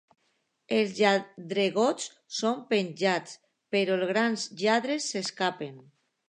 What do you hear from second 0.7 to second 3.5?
Els lladregots són penjats,